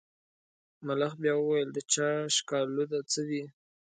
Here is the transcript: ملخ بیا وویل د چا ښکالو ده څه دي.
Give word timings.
ملخ 0.85 1.13
بیا 1.21 1.33
وویل 1.37 1.69
د 1.73 1.79
چا 1.93 2.09
ښکالو 2.35 2.83
ده 2.91 2.99
څه 3.11 3.21
دي. 3.29 3.43